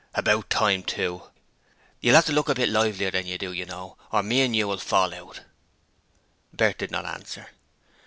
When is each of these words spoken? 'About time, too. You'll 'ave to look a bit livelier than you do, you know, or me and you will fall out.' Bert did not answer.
'About 0.15 0.49
time, 0.49 0.81
too. 0.81 1.29
You'll 1.99 2.15
'ave 2.15 2.25
to 2.25 2.33
look 2.33 2.49
a 2.49 2.55
bit 2.55 2.69
livelier 2.69 3.11
than 3.11 3.27
you 3.27 3.37
do, 3.37 3.51
you 3.53 3.65
know, 3.65 3.99
or 4.11 4.23
me 4.23 4.41
and 4.41 4.55
you 4.55 4.67
will 4.67 4.77
fall 4.79 5.13
out.' 5.13 5.41
Bert 6.51 6.79
did 6.79 6.89
not 6.89 7.05
answer. 7.05 7.49